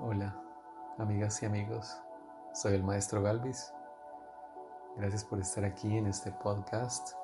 [0.00, 0.32] Hola,
[0.96, 2.00] amigas y amigos.
[2.52, 3.74] Soy el maestro Galvis.
[4.96, 7.16] Gracias por estar aquí en este podcast.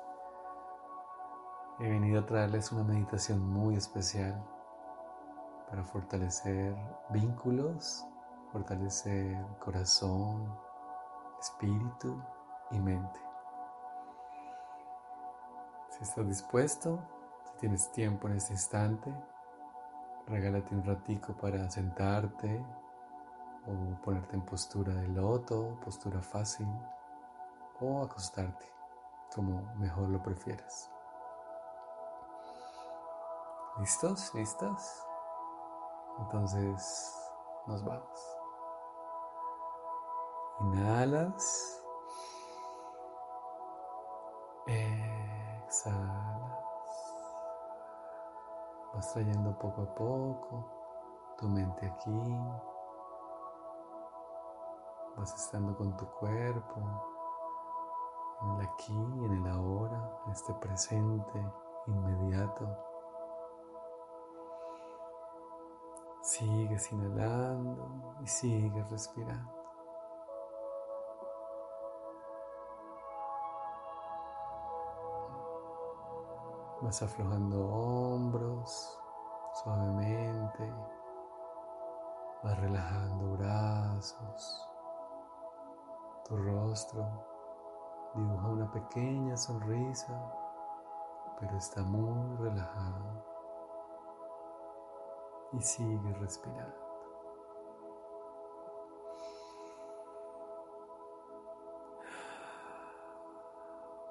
[1.79, 4.43] He venido a traerles una meditación muy especial
[5.69, 6.75] para fortalecer
[7.11, 8.05] vínculos,
[8.51, 10.53] fortalecer corazón,
[11.39, 12.21] espíritu
[12.71, 13.21] y mente.
[15.91, 16.99] Si estás dispuesto,
[17.45, 19.15] si tienes tiempo en este instante,
[20.27, 22.63] regálate un ratico para sentarte
[23.67, 26.67] o ponerte en postura de loto, postura fácil
[27.79, 28.65] o acostarte,
[29.33, 30.91] como mejor lo prefieras.
[33.79, 34.33] ¿Listos?
[34.33, 35.05] ¿Listas?
[36.19, 37.13] Entonces
[37.67, 38.37] nos vamos.
[40.61, 41.81] Inhalas.
[44.67, 46.34] Exhalas.
[48.95, 50.65] Vas trayendo poco a poco
[51.37, 52.39] tu mente aquí.
[55.17, 56.79] Vas estando con tu cuerpo
[58.41, 61.45] en el aquí, en el ahora, en este presente
[61.87, 62.67] inmediato.
[66.21, 69.54] Sigues inhalando y sigues respirando.
[76.81, 78.99] Vas aflojando hombros
[79.63, 80.73] suavemente.
[82.43, 84.67] Vas relajando brazos.
[86.27, 87.07] Tu rostro
[88.13, 90.13] dibuja una pequeña sonrisa,
[91.39, 93.23] pero está muy relajado
[95.53, 96.75] y sigue respirando.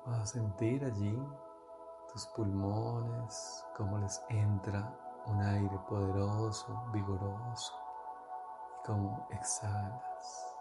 [0.07, 1.19] Vas a sentir allí
[2.15, 7.75] tus pulmones, cómo les entra un aire poderoso, vigoroso
[8.69, 10.57] y cómo exhalas.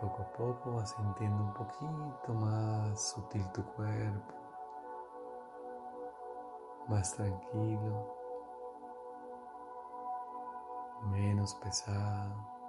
[0.00, 4.40] Poco a poco vas sintiendo un poquito más sutil tu cuerpo
[6.88, 8.16] más tranquilo,
[11.12, 12.59] menos pesado.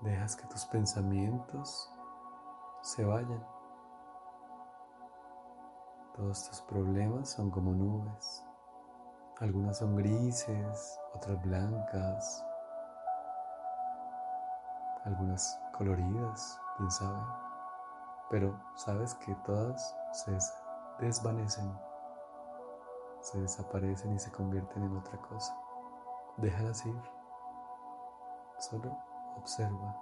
[0.00, 1.92] Dejas que tus pensamientos
[2.82, 3.44] se vayan.
[6.14, 8.44] Todos tus problemas son como nubes.
[9.40, 12.44] Algunas son grises, otras blancas,
[15.04, 17.22] algunas coloridas, quién sabe,
[18.30, 20.36] pero sabes que todas se
[20.98, 21.72] desvanecen,
[23.20, 25.56] se desaparecen y se convierten en otra cosa.
[26.36, 27.02] Déjalas ir,
[28.58, 29.07] solo
[29.38, 29.96] observa.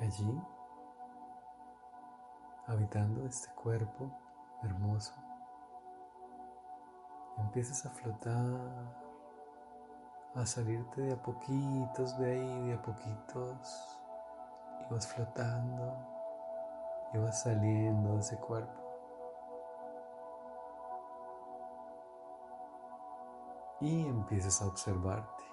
[0.00, 0.42] Allí,
[2.66, 4.10] habitando este cuerpo
[4.62, 5.14] hermoso,
[7.38, 9.04] empiezas a flotar,
[10.34, 13.98] a salirte de a poquitos de ahí, de a poquitos,
[14.80, 15.96] y vas flotando
[17.14, 18.83] y vas saliendo de ese cuerpo.
[23.84, 25.44] Y empiezas a observarte.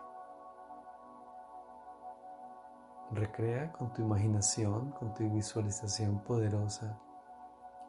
[3.12, 6.98] Recrea con tu imaginación, con tu visualización poderosa,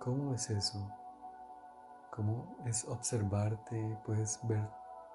[0.01, 0.79] cómo es eso
[2.13, 4.69] cómo es observarte, puedes ver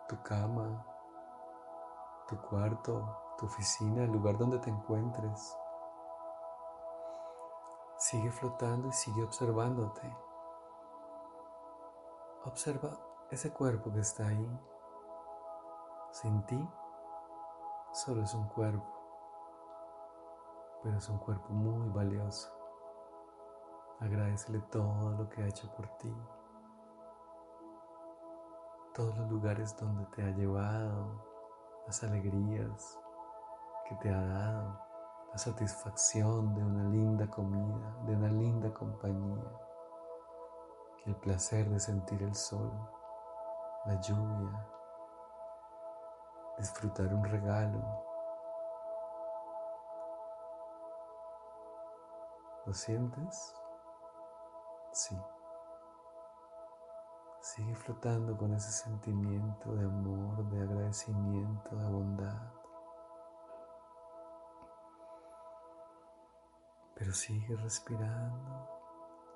[0.09, 0.83] tu cama,
[2.27, 5.55] tu cuarto, tu oficina, el lugar donde te encuentres.
[7.99, 10.11] Sigue flotando y sigue observándote.
[12.45, 12.97] Observa
[13.29, 14.59] ese cuerpo que está ahí.
[16.21, 16.69] Sin ti,
[17.91, 18.85] solo es un cuerpo,
[20.81, 22.49] pero es un cuerpo muy valioso.
[23.99, 26.15] Agradecele todo lo que ha hecho por ti
[28.97, 31.23] todos los lugares donde te ha llevado,
[31.85, 32.99] las alegrías
[33.87, 34.79] que te ha dado,
[35.31, 39.43] la satisfacción de una linda comida, de una linda compañía,
[41.05, 42.71] el placer de sentir el sol,
[43.85, 44.76] la lluvia,
[46.57, 48.07] disfrutar un regalo.
[52.65, 53.55] ¿Lo sientes?
[54.91, 55.17] Sí.
[57.39, 62.51] Sigue flotando con ese sentimiento de amor, de agradecimiento, de bondad.
[66.95, 68.67] Pero sigue respirando.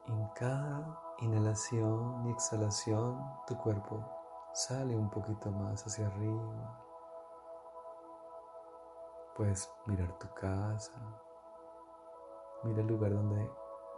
[0.07, 4.03] En cada inhalación y exhalación tu cuerpo
[4.53, 6.90] sale un poquito más hacia arriba.
[9.41, 10.93] Puedes mirar tu casa,
[12.61, 13.51] mira el lugar donde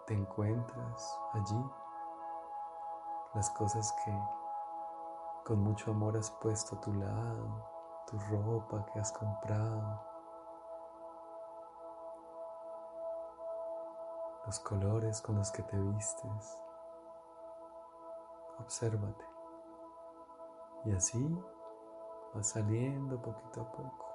[0.07, 1.65] te encuentras allí,
[3.33, 4.17] las cosas que
[5.43, 7.61] con mucho amor has puesto a tu lado,
[8.07, 10.01] tu ropa que has comprado,
[14.45, 16.57] los colores con los que te vistes.
[18.59, 19.25] Obsérvate.
[20.85, 21.43] Y así
[22.33, 24.05] vas saliendo poquito a poco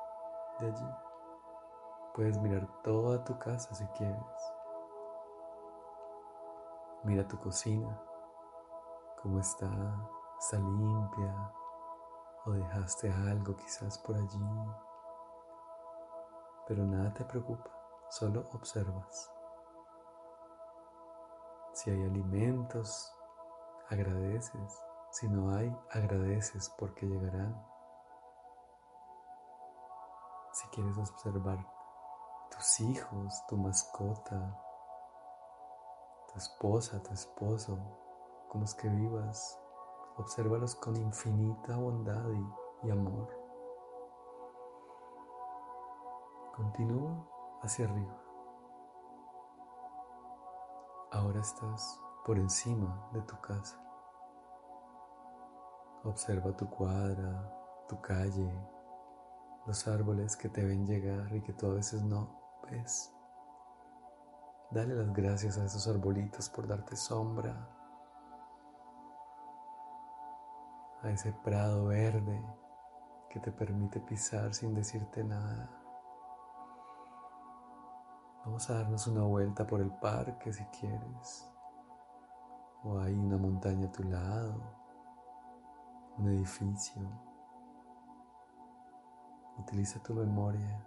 [0.61, 1.08] de allí.
[2.19, 4.53] Puedes mirar toda tu casa si quieres.
[7.05, 7.97] Mira tu cocina,
[9.23, 9.71] cómo está,
[10.37, 11.53] está limpia
[12.45, 14.45] o dejaste algo quizás por allí.
[16.67, 17.71] Pero nada te preocupa,
[18.11, 19.31] solo observas.
[21.73, 23.15] Si hay alimentos,
[23.91, 24.83] agradeces.
[25.13, 27.65] Si no hay, agradeces porque llegarán.
[30.51, 31.78] Si quieres observar
[32.51, 34.59] tus hijos, tu mascota,
[36.33, 37.79] tu esposa, tu esposo,
[38.49, 39.61] con los que vivas,
[40.17, 43.29] obsérvalos con infinita bondad y, y amor.
[46.57, 47.25] Continúa
[47.63, 48.17] hacia arriba.
[51.13, 53.83] Ahora estás por encima de tu casa.
[56.05, 58.78] Observa tu cuadra, tu calle,
[59.69, 63.15] los árboles que te ven llegar y que tú a veces no ves.
[64.71, 67.69] Dale las gracias a esos arbolitos por darte sombra,
[71.03, 72.43] a ese prado verde
[73.29, 75.71] que te permite pisar sin decirte nada.
[78.47, 81.47] Vamos a darnos una vuelta por el parque si quieres.
[82.85, 84.63] O hay una montaña a tu lado,
[86.17, 87.28] un edificio.
[89.59, 90.87] Utiliza tu memoria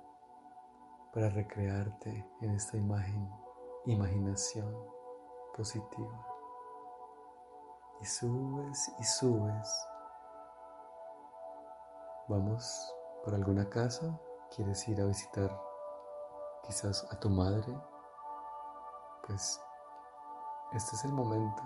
[1.13, 3.29] para recrearte en esta imagen,
[3.85, 4.73] imaginación
[5.55, 6.25] positiva.
[8.01, 9.87] Y subes y subes.
[12.27, 14.17] Vamos por alguna casa,
[14.55, 15.51] quieres ir a visitar
[16.63, 17.77] quizás a tu madre,
[19.27, 19.61] pues
[20.71, 21.63] este es el momento.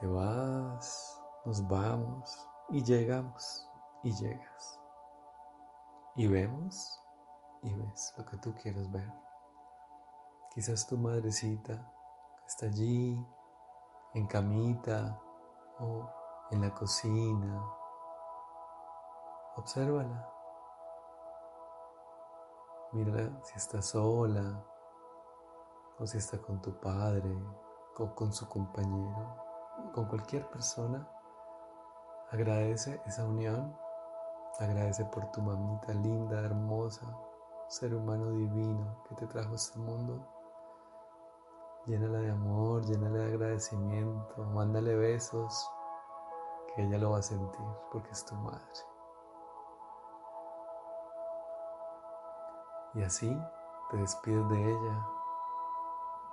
[0.00, 3.69] Te vas, nos vamos y llegamos
[4.02, 4.80] y llegas.
[6.16, 7.00] Y vemos
[7.62, 9.12] y ves lo que tú quieres ver.
[10.54, 11.92] Quizás tu madrecita
[12.46, 13.16] está allí
[14.14, 15.20] en camita
[15.78, 16.08] o
[16.50, 17.64] en la cocina.
[19.56, 20.28] Obsérvala.
[22.92, 24.64] Mira si está sola
[26.00, 27.32] o si está con tu padre
[27.98, 29.36] o con su compañero,
[29.94, 31.08] con cualquier persona.
[32.32, 33.76] Agradece esa unión.
[34.60, 37.06] Agradece por tu mamita linda, hermosa,
[37.66, 40.22] ser humano divino que te trajo a este mundo.
[41.86, 45.66] Llénala de amor, llénala de agradecimiento, mándale besos,
[46.74, 48.60] que ella lo va a sentir porque es tu madre.
[52.92, 53.34] Y así
[53.90, 55.06] te despides de ella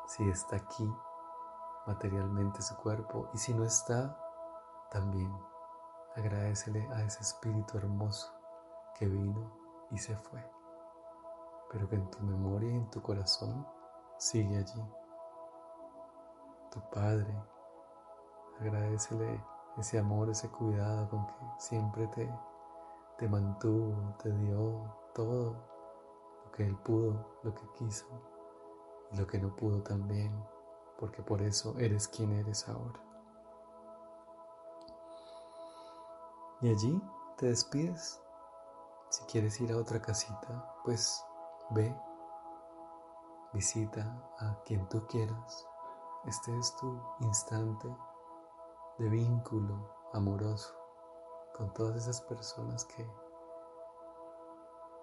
[0.07, 0.94] si está aquí
[1.85, 4.19] materialmente su cuerpo y si no está,
[4.91, 5.33] también
[6.18, 8.31] agradecele a ese espíritu hermoso
[8.97, 9.52] que vino
[9.92, 10.44] y se fue,
[11.71, 13.66] pero que en tu memoria y en tu corazón
[14.18, 14.83] sigue allí.
[16.71, 17.33] Tu Padre,
[18.59, 19.44] agradecele
[19.78, 22.30] ese amor, ese cuidado con que siempre te,
[23.18, 25.56] te mantuvo, te dio todo
[26.57, 28.07] que Él pudo, lo que quiso
[29.12, 30.33] y lo que no pudo también,
[31.00, 33.06] porque por eso eres quien eres ahora.
[36.61, 37.02] Y allí
[37.37, 38.21] te despides.
[39.09, 41.23] Si quieres ir a otra casita, pues
[41.69, 41.95] ve,
[43.54, 44.02] visita
[44.40, 45.68] a quien tú quieras.
[46.26, 47.87] Este es tu instante
[48.97, 50.76] de vínculo amoroso
[51.56, 53.09] con todas esas personas que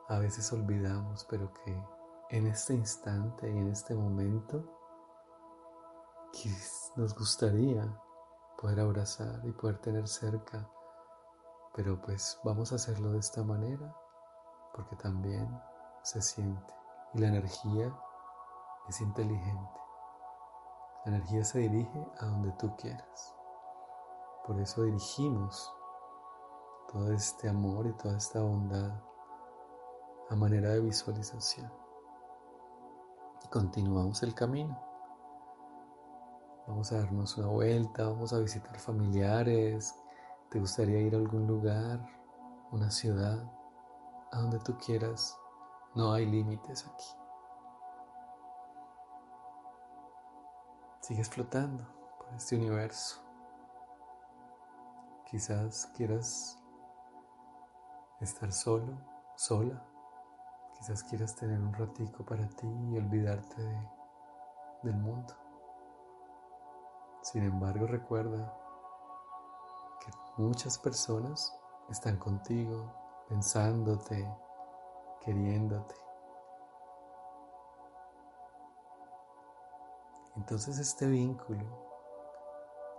[0.09, 1.83] a veces olvidamos, pero que
[2.31, 4.65] en este instante y en este momento
[6.97, 8.01] nos gustaría
[8.61, 10.69] poder abrazar y poder tener cerca,
[11.75, 13.95] pero pues vamos a hacerlo de esta manera
[14.75, 15.61] porque también
[16.03, 16.75] se siente
[17.15, 17.93] y la energía
[18.89, 19.81] es inteligente.
[21.05, 23.35] La energía se dirige a donde tú quieras.
[24.47, 25.73] Por eso dirigimos
[26.93, 28.93] todo este amor y toda esta bondad
[30.31, 31.73] a manera de visualización.
[33.45, 34.79] Y continuamos el camino.
[36.67, 39.95] Vamos a darnos una vuelta, vamos a visitar familiares.
[40.55, 41.99] ¿Te gustaría ir a algún lugar,
[42.71, 43.43] una ciudad,
[44.31, 45.37] a donde tú quieras?
[45.97, 47.07] No hay límites aquí.
[51.01, 51.85] Sigues flotando
[52.21, 53.21] por este universo.
[55.29, 56.57] Quizás quieras
[58.21, 58.97] estar solo,
[59.35, 59.85] sola.
[60.79, 63.61] Quizás quieras tener un ratico para ti y olvidarte
[64.85, 65.35] del mundo.
[67.23, 68.64] Sin embargo, recuerda
[70.37, 71.57] muchas personas
[71.91, 72.93] están contigo,
[73.29, 74.29] pensándote,
[75.21, 75.95] queriéndote.
[80.37, 81.65] Entonces este vínculo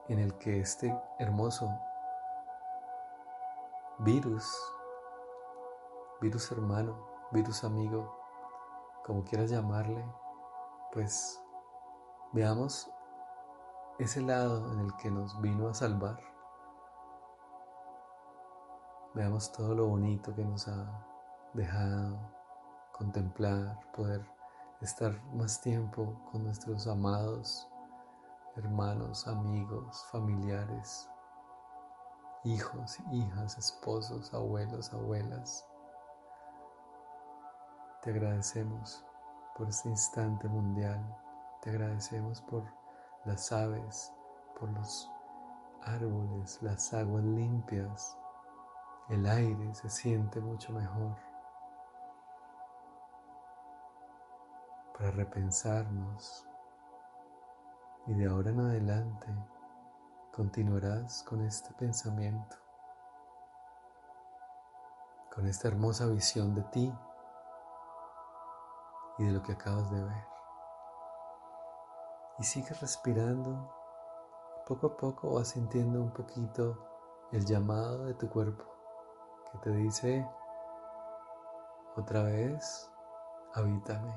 [0.07, 1.69] en el que este hermoso
[3.99, 4.49] virus,
[6.21, 6.95] virus hermano,
[7.31, 8.17] virus amigo,
[9.03, 10.03] como quieras llamarle,
[10.93, 11.41] pues
[12.31, 12.89] veamos
[13.99, 16.34] ese lado en el que nos vino a salvar.
[19.15, 20.85] Veamos todo lo bonito que nos ha
[21.53, 22.19] dejado
[22.91, 24.23] contemplar, poder
[24.81, 27.67] estar más tiempo con nuestros amados
[28.57, 31.09] hermanos, amigos, familiares,
[32.43, 35.65] hijos, hijas, esposos, abuelos, abuelas.
[38.01, 39.03] Te agradecemos
[39.57, 41.03] por este instante mundial.
[41.61, 42.63] Te agradecemos por
[43.25, 44.13] las aves,
[44.59, 45.11] por los
[45.81, 48.17] árboles, las aguas limpias.
[49.09, 51.15] El aire se siente mucho mejor.
[54.97, 56.47] Para repensarnos.
[58.07, 59.27] Y de ahora en adelante
[60.31, 62.55] continuarás con este pensamiento,
[65.33, 66.93] con esta hermosa visión de ti
[69.17, 70.35] y de lo que acabas de ver
[72.39, 73.71] y sigues respirando.
[74.67, 76.77] Poco a poco vas sintiendo un poquito
[77.31, 78.65] el llamado de tu cuerpo
[79.61, 80.27] te dice
[81.95, 82.91] otra vez,
[83.53, 84.13] habítame.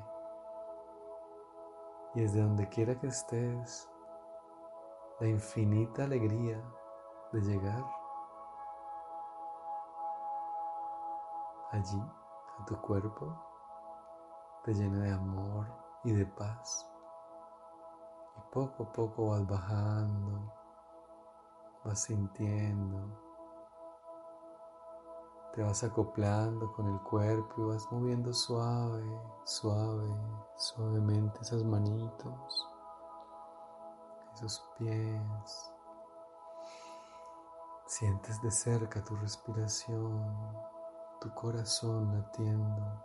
[2.15, 3.89] Y desde donde quiera que estés,
[5.19, 6.61] la infinita alegría
[7.31, 7.83] de llegar
[11.71, 12.01] allí
[12.59, 13.35] a tu cuerpo
[14.63, 15.67] te llena de amor
[16.03, 16.89] y de paz
[18.51, 20.53] poco a poco vas bajando,
[21.83, 23.28] vas sintiendo,
[25.53, 29.03] te vas acoplando con el cuerpo y vas moviendo suave,
[29.43, 30.09] suave,
[30.57, 32.67] suavemente esas manitos,
[34.35, 35.71] esos pies.
[37.85, 40.55] Sientes de cerca tu respiración,
[41.19, 43.03] tu corazón latiendo,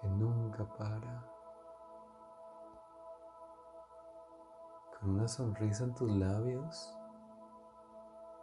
[0.00, 1.32] que nunca para.
[5.02, 6.94] con una sonrisa en tus labios,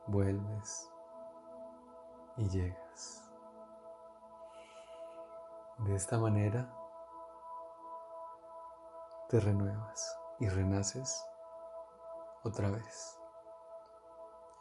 [0.07, 0.91] vuelves
[2.35, 2.88] y llegas.
[5.79, 6.69] De esta manera
[9.29, 11.25] te renuevas y renaces
[12.43, 13.17] otra vez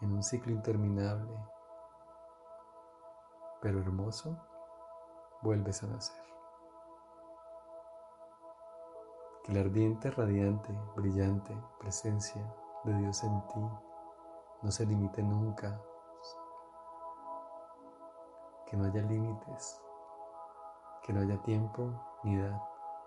[0.01, 1.35] en un ciclo interminable,
[3.61, 4.37] pero hermoso,
[5.43, 6.29] vuelves a nacer.
[9.49, 12.43] que la ardiente, radiante, brillante presencia
[12.85, 13.61] de Dios en ti
[14.61, 15.81] no se limite nunca,
[18.69, 19.81] que no haya límites,
[21.03, 21.91] que no haya tiempo,
[22.23, 22.61] ni edad,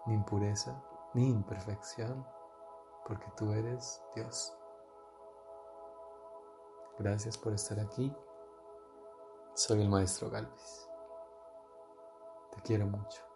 [0.05, 0.81] ni impureza,
[1.13, 2.25] ni imperfección,
[3.05, 4.57] porque tú eres Dios.
[6.97, 8.13] Gracias por estar aquí.
[9.53, 10.87] Soy el maestro Galvis.
[12.51, 13.30] Te quiero mucho.